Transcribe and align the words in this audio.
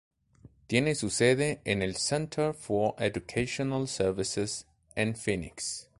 Tiene 0.65 0.95
su 0.95 1.11
sede 1.11 1.61
en 1.63 1.83
el 1.83 1.95
"Center 1.95 2.55
for 2.55 2.95
Educational 2.97 3.87
Services" 3.87 4.65
en 4.95 5.15
Phoenix. 5.15 5.87